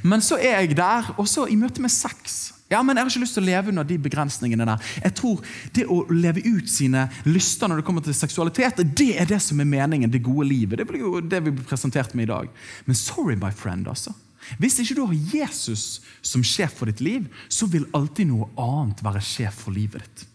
[0.00, 3.12] Men så er jeg der, og så i møte med sex ja, men Jeg har
[3.12, 4.90] ikke lyst til å leve under de begrensningene der.
[5.04, 9.30] Jeg tror Det å leve ut sine lyster når det kommer til seksualitet, det er
[9.30, 10.78] det som er meningen, det gode livet.
[10.78, 12.52] Det blir jo det vi blir presentert med i dag.
[12.86, 13.88] Men sorry, my friend.
[13.88, 14.14] altså.
[14.60, 19.00] Hvis ikke du har Jesus som sjef for ditt liv, så vil alltid noe annet
[19.04, 20.26] være sjef for livet ditt.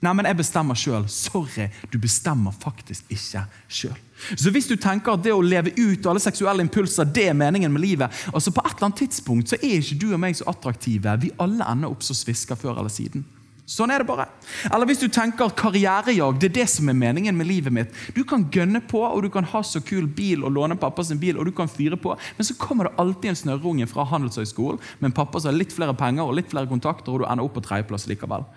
[0.00, 1.04] Nei, men jeg bestemmer sjøl.
[1.12, 3.98] Sorry, du bestemmer faktisk ikke sjøl.
[4.32, 7.72] Så hvis du tenker at det å leve ut alle seksuelle impulser det er meningen
[7.72, 10.48] med livet, altså på et eller annet tidspunkt så er ikke du og meg så
[10.48, 11.18] attraktive.
[11.20, 13.26] Vi alle ender opp som svisker før eller siden.
[13.70, 14.24] Sånn er det bare.
[14.66, 17.92] Eller hvis du tenker at karrierejag det er det som er meningen med livet mitt.
[18.16, 21.38] Du kan gønne på, og du kan ha så kul bil og låne pappas bil,
[21.38, 25.12] og du kan fyre på, men så kommer det alltid en snørrunge fra Handelshøyskolen med
[25.12, 27.54] en pappa som har litt flere penger og litt flere kontakter, og du ender opp
[27.60, 28.48] på tredjeplass likevel.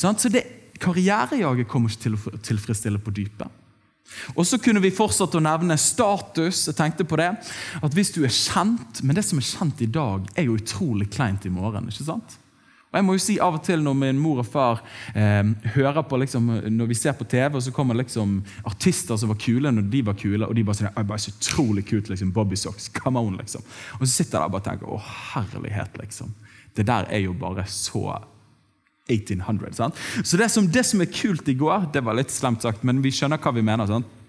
[0.00, 0.46] Så det
[0.80, 3.60] Karrierejaget kommer ikke til å tilfredsstille på dypet.
[4.36, 6.66] Og så kunne vi fortsatt å nevne status.
[6.68, 7.30] jeg tenkte på det,
[7.82, 11.10] at Hvis du er kjent Men det som er kjent i dag, er jo utrolig
[11.10, 11.88] kleint i morgen.
[11.88, 12.38] ikke sant?
[12.94, 14.82] Og jeg må jo si Av og til når min mor og far
[15.18, 15.42] eh,
[15.74, 19.40] hører på liksom, når vi ser på TV, og så kommer liksom artister som var
[19.42, 22.30] kule når de var kule, og de bare sier jeg bare så utrolig kult, liksom,
[22.30, 23.66] Bobby Socks, come on, liksom.
[23.98, 26.30] Og så sitter jeg der og bare tenker å herlighet, liksom.
[26.76, 28.14] Det der er jo bare så
[29.10, 29.74] 1800.
[29.76, 29.98] Sant?
[30.24, 33.02] Så det som, det som, er kult i går, det var litt slemt sagt, men
[33.04, 33.88] vi skjønner hva vi mener.
[33.90, 34.20] Sant?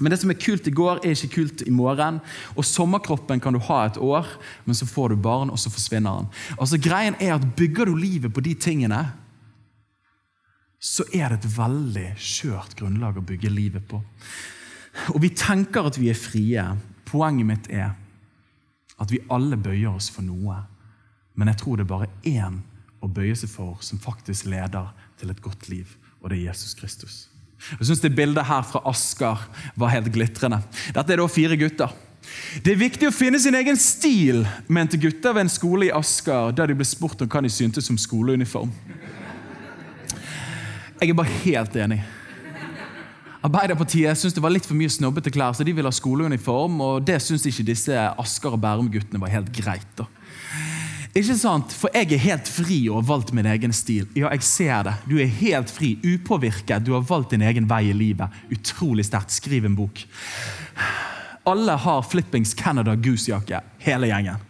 [0.00, 2.18] Men det som er kult i går, er ikke kult i morgen.
[2.58, 4.26] Og Sommerkroppen kan du ha et år,
[4.64, 6.32] men så får du barn, og så forsvinner den.
[6.58, 9.04] Altså Greien er at Bygger du livet på de tingene,
[10.84, 14.02] så er det et veldig skjørt grunnlag å bygge livet på.
[15.14, 16.64] Og vi tenker at vi er frie.
[17.08, 17.94] Poenget mitt er
[19.00, 20.58] at vi alle bøyer oss for noe.
[21.34, 22.60] Men jeg tror det er bare én
[23.04, 24.90] å bøye seg for, som faktisk leder
[25.20, 27.24] til et godt liv, og det er Jesus Kristus.
[27.78, 29.44] Jeg synes det Bildet her fra Asker
[29.78, 30.60] var helt glitrende.
[30.92, 31.92] Dette er da fire gutter.
[32.64, 36.52] Det er viktig å finne sin egen stil, mente gutter ved en skole i Asker
[36.56, 38.72] der de ble spurt om hva de syntes som skoleuniform.
[41.00, 42.00] Jeg er bare helt enig.
[43.44, 46.78] Arbeiderpartiet syntes det var litt for mye snobbete klær, så de ville ha skoleuniform.
[46.80, 49.90] Og det syntes ikke disse Asker og Bærum-guttene var helt greit.
[49.98, 50.06] da.
[51.14, 51.70] Ikke sant?
[51.78, 54.08] For jeg er helt fri og har valgt min egen stil.
[54.18, 54.94] Ja, jeg ser det.
[55.06, 56.82] Du er helt fri, upåvirket.
[56.82, 58.34] Du har valgt din egen vei i livet.
[58.50, 59.30] Utrolig sterkt.
[59.30, 60.02] Skriv en bok.
[61.46, 64.40] Alle har flippings Canada Goose-jakke, hele gjengen.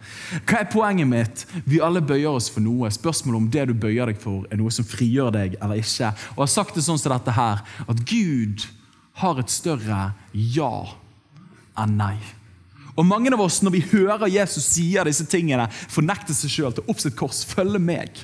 [0.47, 1.43] Hva er poenget mitt?
[1.67, 2.89] Vi alle bøyer oss for noe.
[2.89, 6.13] Spørsmålet om det du bøyer deg for, er noe som frigjør deg eller ikke.
[6.33, 8.65] Og jeg har sagt det sånn som dette her, at Gud
[9.19, 9.99] har et større
[10.33, 10.71] ja
[11.83, 12.15] enn nei.
[12.95, 16.91] Og mange av oss, når vi hører Jesus sier disse tingene, fornekter seg sjøl til
[16.91, 17.43] opp sitt kors.
[17.47, 18.21] Følge meg.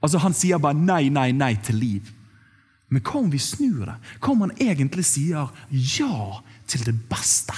[0.00, 2.12] Altså Han sier bare nei, nei, nei til liv.
[2.90, 3.98] Men hva om vi snur det?
[4.18, 7.54] Hva om han egentlig sier ja til det beste?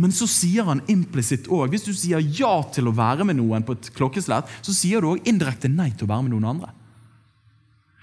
[0.00, 3.66] Men så sier han implisitt òg Hvis du sier ja til å være med noen,
[3.66, 6.70] på et klokkeslett, så sier du òg indirekte nei til å være med noen andre.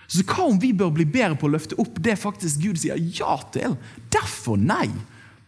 [0.10, 2.98] Så hva om vi bør bli bedre på å løfte opp det faktisk Gud sier
[2.98, 3.76] ja til?
[4.14, 4.88] Derfor nei.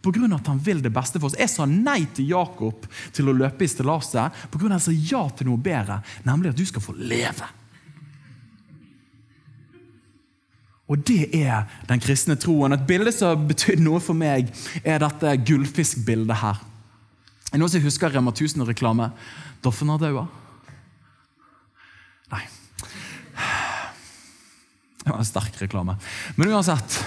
[0.02, 1.38] Av at han vil det beste for oss.
[1.38, 4.66] Jeg sa nei til Jakob til å løpe i stillaset pga.
[4.66, 7.46] at jeg sa ja til noe bedre, nemlig at du skal få leve.
[10.90, 12.74] Og det er den kristne troen.
[12.74, 14.50] Et bilde som har betydd noe for meg,
[14.84, 16.60] er dette gullfiskbildet her.
[17.52, 19.10] Er noen som husker Rema 1000-reklame?
[19.64, 20.26] Doffen har daua.
[22.32, 22.44] Nei.
[25.02, 25.96] Det var en sterk reklame.
[26.36, 26.98] Men uansett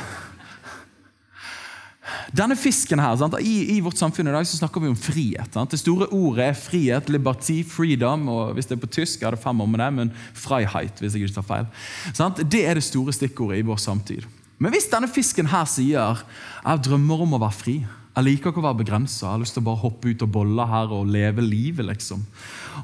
[2.34, 3.20] denne fisken her?
[3.40, 5.52] I, I, vårt samfunn i dag så snakker vi om frihet.
[5.54, 5.74] Sant?
[5.74, 8.30] Det store ordet er frihet, liberty, freedom.
[8.30, 11.18] og Hvis det er på tysk, er det fem år med det, men freiheit, hvis
[11.18, 11.70] jeg ikke tar feil.
[12.14, 12.42] Sant?
[12.42, 14.26] Det er det store stikkordet i vår samtid.
[14.58, 16.24] Men hvis denne fisken her sier
[16.64, 17.78] jeg drømmer om å være fri,
[18.16, 20.30] jeg liker ikke å være begrensa, jeg har lyst til å bare hoppe ut og
[20.32, 22.22] bolle her og leve livet, liksom.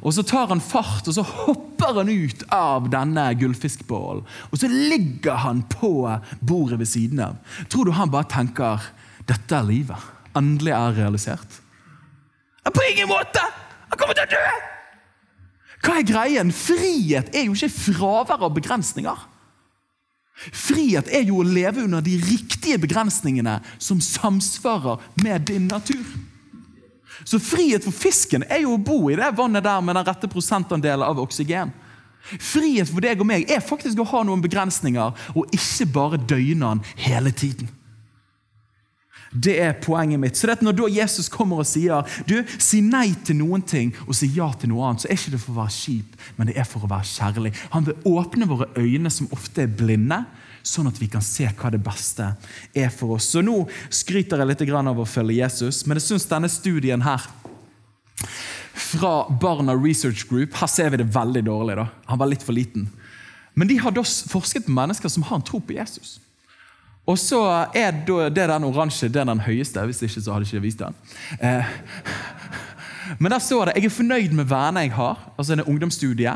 [0.02, 4.26] Og så tar han fart, og så hopper han ut av denne gullfiskbålen.
[4.52, 5.94] Og så ligger han på
[6.44, 7.40] bordet ved siden av.
[7.72, 8.92] Tror du han bare tenker
[9.32, 10.12] dette er livet.
[10.38, 11.60] Endelig er realisert.
[12.68, 13.42] På ingen måte!
[13.92, 14.46] Han kommer til å dø!
[15.82, 16.52] Hva er greien?
[16.54, 19.28] Frihet er jo ikke fravær av begrensninger.
[20.42, 26.06] Frihet er jo å leve under de riktige begrensningene som samsvarer med din natur.
[27.26, 30.30] Så frihet for fisken er jo å bo i det vannet der med den rette
[30.32, 31.74] prosentandelen av oksygen.
[32.22, 36.76] Frihet for deg og meg er faktisk å ha noen begrensninger og ikke bare døgne
[36.78, 37.70] den hele tiden.
[39.32, 40.38] Det er poenget mitt.
[40.38, 44.28] Så Når da Jesus kommer og sier du, si nei til noen ting og si
[44.36, 46.68] ja til noe annet, så er ikke det for å være kjip, men det er
[46.68, 47.54] for å være kjærlig.
[47.72, 50.24] Han vil åpne våre øyne, som ofte er blinde,
[50.64, 52.34] sånn at vi kan se hva det beste
[52.76, 53.32] er for oss.
[53.32, 57.24] Så Nå skryter jeg litt av å følge Jesus, men jeg syns denne studien her
[58.76, 61.76] fra Barna Research Group Her ser vi det veldig dårlig.
[61.76, 61.88] da.
[62.06, 62.90] Han var litt for liten.
[63.56, 66.20] Men de har forsket på mennesker som har en tro på Jesus.
[67.12, 67.42] Og så
[67.76, 69.84] er det den oransje det er den høyeste.
[69.90, 70.96] Hvis ikke så hadde jeg ikke vist den.
[71.44, 71.76] Eh,
[73.20, 75.20] men der står det jeg er fornøyd med vennene jeg har.
[75.38, 76.36] altså en ungdomsstudie.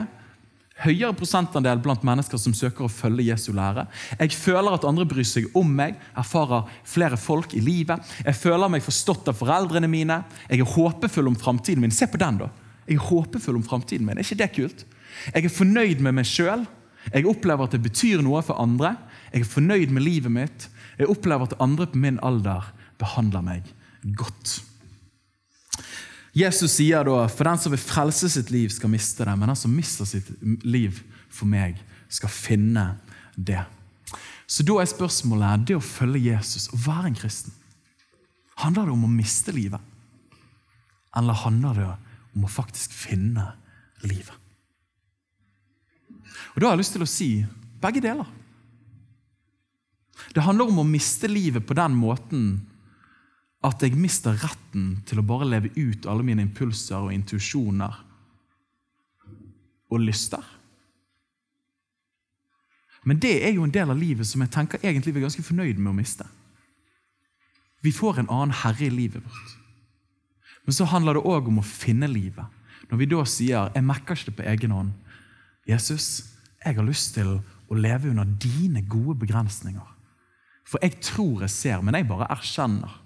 [0.76, 3.86] Høyere prosentandel blant mennesker som søker å følge Jesu lære.
[4.20, 8.04] Jeg føler at andre bryr seg om meg, erfarer flere folk i livet.
[8.26, 10.20] Jeg føler meg forstått av foreldrene mine.
[10.50, 11.96] Jeg er håpefull om framtiden min.
[11.96, 12.50] Se på den, da.
[12.90, 14.20] Jeg er håpefull om framtiden min.
[14.20, 14.84] Er ikke det kult?
[15.32, 16.68] Jeg er fornøyd med meg sjøl.
[17.14, 18.98] Jeg opplever at det betyr noe for andre.
[19.36, 20.69] Jeg er fornøyd med livet mitt.
[20.95, 22.69] Jeg opplever at andre på min alder
[23.02, 23.67] behandler meg
[24.15, 24.62] godt.
[26.36, 29.34] Jesus sier da for den som vil frelse sitt liv, skal miste det.
[29.36, 30.32] Men den som mister sitt
[30.63, 32.86] liv for meg, skal finne
[33.36, 33.60] det.
[34.48, 37.52] Så da er spørsmålet det å følge Jesus, og være en kristen.
[38.62, 39.84] Handler det om å miste livet?
[41.15, 41.91] Eller handler det
[42.36, 43.50] om å faktisk finne
[44.08, 44.32] livet?
[46.56, 47.30] Og Da har jeg lyst til å si
[47.84, 48.28] begge deler.
[50.34, 52.45] Det handler om å miste livet på den måten
[53.65, 58.01] at jeg mister retten til å bare leve ut alle mine impulser og intuisjoner
[59.89, 60.43] og lyster.
[63.06, 65.45] Men det er jo en del av livet som jeg tenker egentlig vi er ganske
[65.45, 66.25] fornøyd med å miste.
[67.86, 69.58] Vi får en annen herre i livet vårt.
[70.65, 72.45] Men så handler det òg om å finne livet.
[72.89, 74.93] Når vi da sier 'jeg mekker ikke det på egen hånd'.
[75.67, 76.34] Jesus,
[76.65, 79.95] jeg har lyst til å leve under dine gode begrensninger.
[80.65, 83.01] For jeg tror jeg ser, men jeg bare erkjenner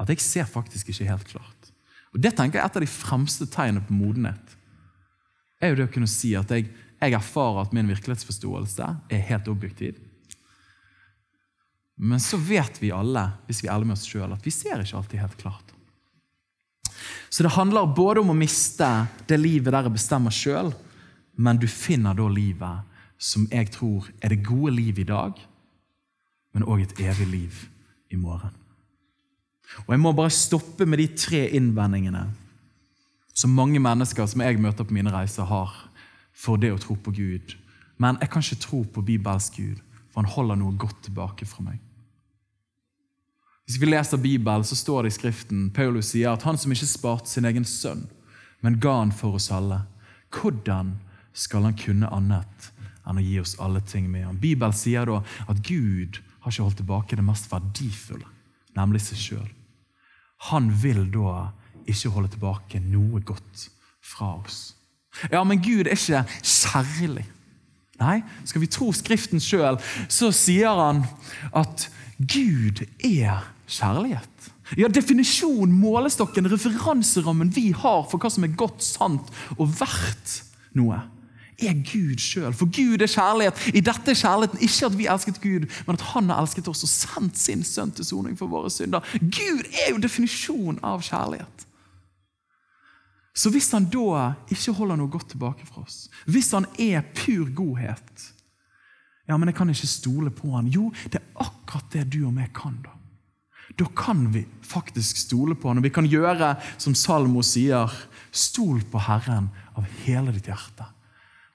[0.00, 1.72] at jeg ser faktisk ikke helt klart.
[2.14, 4.56] Og Det tenker jeg er et av de fremste tegnene på modenhet.
[5.60, 9.48] er jo det å kunne si at jeg, jeg erfarer at min virkelighetsforståelse er helt
[9.48, 9.98] objektiv.
[12.00, 14.80] Men så vet vi alle hvis vi er ærlige med oss selv, at vi ser
[14.80, 15.74] ikke alltid helt klart.
[17.28, 18.88] Så det handler både om å miste
[19.28, 20.72] det livet der jeg bestemmer sjøl,
[21.36, 22.88] men du finner da livet
[23.20, 25.36] som jeg tror er det gode livet i dag,
[26.52, 27.64] men òg et evig liv
[28.10, 28.54] i morgen.
[29.86, 32.26] Og Jeg må bare stoppe med de tre innvendingene
[33.34, 35.70] som mange mennesker som jeg møter på mine reiser, har
[36.34, 37.54] for det å tro på Gud.
[38.00, 39.78] Men jeg kan ikke tro på Bibels Gud,
[40.10, 41.78] for han holder noe godt tilbake fra meg.
[43.64, 46.88] Hvis vi leser Bibelen, så står det i Skriften Paulus sier at han som ikke
[46.90, 48.08] sparte sin egen sønn,
[48.66, 49.84] men ga han for oss alle,
[50.34, 50.96] hvordan
[51.32, 52.70] skal han kunne annet
[53.06, 54.40] enn å gi oss alle ting med ham?
[54.42, 58.28] Bibelen sier da at Gud har ikke holdt tilbake det mest verdifulle,
[58.76, 59.50] nemlig seg sjøl.
[60.50, 61.50] Han vil da
[61.90, 63.68] ikke holde tilbake noe godt
[64.04, 64.60] fra oss.
[65.32, 67.26] Ja, men Gud er ikke kjærlig.
[68.00, 69.76] Nei, skal vi tro Skriften sjøl,
[70.08, 71.02] så sier han
[71.52, 74.50] at Gud er kjærlighet.
[74.78, 80.36] Ja, Definisjon, målestokken, referanserammen vi har for hva som er godt, sant og verdt
[80.78, 81.00] noe,
[81.66, 82.52] er Gud sjøl.
[82.56, 83.62] For Gud er kjærlighet.
[83.74, 86.84] I dette er kjærligheten ikke at vi elsket Gud, men at Han har elsket oss
[86.86, 89.04] og sendt sin sønn til soning for våre synder.
[89.20, 91.66] Gud er jo definisjonen av kjærlighet.
[93.34, 97.48] Så hvis han da ikke holder noe godt tilbake fra oss, hvis han er pur
[97.56, 98.28] godhet
[99.30, 100.66] Ja, men jeg kan ikke stole på han.
[100.66, 102.80] Jo, det er akkurat det du og meg kan.
[102.82, 102.96] Da
[103.78, 107.86] Da kan vi faktisk stole på han, og vi kan gjøre som Salmo sier,
[108.32, 109.46] stol på Herren
[109.78, 110.88] av hele ditt hjerte.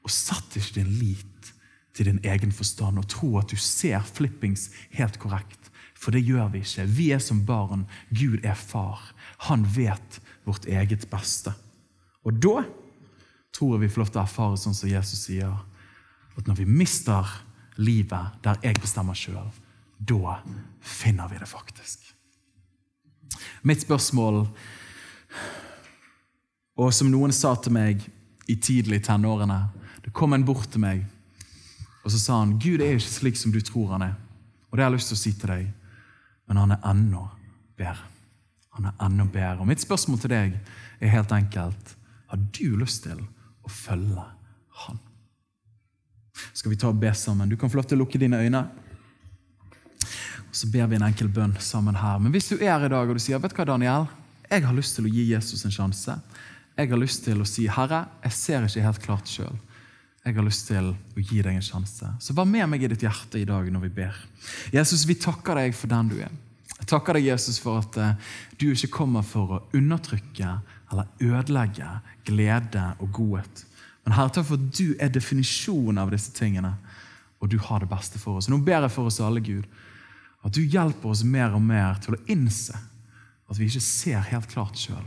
[0.06, 1.52] Og satt ikke din lit
[1.96, 5.72] til din egen forstand og tro at du ser flippings helt korrekt.
[5.96, 6.86] For det gjør vi ikke.
[6.86, 7.88] Vi er som barn.
[8.12, 9.02] Gud er far.
[9.50, 11.54] Han vet vårt eget beste.
[12.26, 12.66] Og da
[13.56, 15.54] tror jeg vi får lov til å erfare sånn som Jesus sier,
[16.36, 17.30] at når vi mister
[17.80, 19.48] livet der jeg bestemmer sjøl,
[19.98, 20.40] da
[20.84, 22.04] finner vi det faktisk.
[23.64, 24.44] Mitt spørsmål,
[26.76, 28.04] og som noen sa til meg
[28.52, 29.62] i tidlig tenårene
[30.06, 31.02] Det kom en bort til meg,
[32.06, 34.14] og så sa han Gud er ikke slik som du tror han er.
[34.70, 35.68] Og det har jeg lyst til å si til deg,
[36.46, 37.24] men han er enda
[37.80, 38.12] bedre.
[38.78, 39.64] Han er enda bedre.
[39.64, 40.58] Og mitt spørsmål til deg
[41.00, 41.96] er helt enkelt
[42.30, 43.22] har du lyst til
[43.64, 44.24] å følge
[44.86, 44.98] Han?
[46.52, 47.48] Skal vi ta og be sammen?
[47.48, 48.66] Du kan få lov til å lukke dine øyne.
[50.50, 52.20] Og Så ber vi en enkel bønn sammen her.
[52.20, 54.10] Men hvis du er her i dag og du sier vet du hva, Daniel,
[54.50, 56.18] jeg har lyst til å gi Jesus en sjanse.
[56.76, 59.56] Jeg har lyst til å si, 'Herre, jeg ser ikke helt klart sjøl.'
[60.26, 62.08] Jeg har lyst til å gi deg en sjanse.
[62.18, 64.16] Så vær med meg i ditt hjerte i dag når vi ber.
[64.74, 66.32] Jesus, vi takker deg for den du er.
[66.80, 70.56] Jeg takker deg, Jesus, for at uh, du ikke kommer for å undertrykke
[70.90, 71.92] eller ødelegge
[72.26, 73.62] glede og godhet.
[74.06, 76.74] Men Herre, takk for at du er definisjonen av disse tingene,
[77.38, 78.50] og du har det beste for oss.
[78.50, 79.70] Nå ber jeg for oss alle, Gud,
[80.46, 82.78] at du hjelper oss mer og mer til å innse
[83.46, 85.06] at vi ikke ser helt klart sjøl,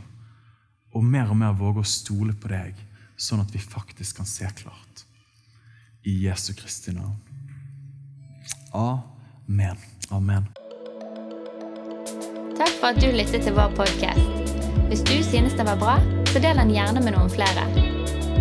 [0.94, 2.78] og mer og mer våger å stole på deg,
[3.18, 5.07] sånn at vi faktisk kan se klart.
[6.08, 7.16] I Jesu Kristi navn.
[8.72, 9.76] Amen.
[10.10, 10.48] Amen.
[12.56, 14.54] Takk for at du lyttet til vår podkast.
[14.88, 15.98] Hvis du synes det var bra,
[16.32, 17.66] så del den gjerne med noen flere.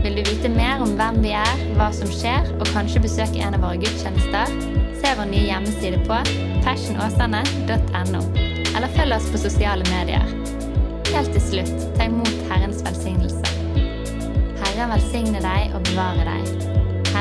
[0.05, 3.57] Vil du vite mer om hvem vi er, hva som skjer, og kanskje besøke en
[3.57, 4.55] av våre gudstjenester,
[5.01, 6.21] se vår nye hjemmeside på
[6.63, 8.23] fashionåsane.no,
[8.77, 10.23] eller følg oss på sosiale medier.
[11.11, 13.43] Helt til slutt, ta imot Herrens velsignelse.
[14.63, 16.66] Herren velsigne deg og bevare deg.